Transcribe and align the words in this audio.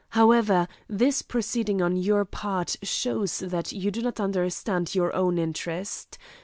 However, 0.17 0.67
this 0.87 1.21
proceeding 1.21 1.79
on 1.79 1.95
your 1.95 2.25
part 2.25 2.75
shows 2.81 3.37
that 3.37 3.71
you 3.71 3.91
do 3.91 4.01
not 4.01 4.19
understand 4.19 4.95
your 4.95 5.13
own 5.15 5.37
interest. 5.37 6.17